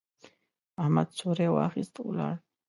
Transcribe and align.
احمد 0.83 1.07
څوری 1.19 1.47
واخيست، 1.51 1.95
ولاړ. 2.01 2.35